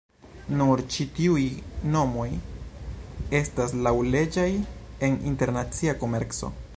Nur 0.59 0.81
ĉi-tuj 0.95 1.43
nomoj 1.97 2.25
estas 3.41 3.77
laŭleĝaj 3.89 4.49
en 5.09 5.23
internacia 5.33 5.99
komerco. 6.05 6.55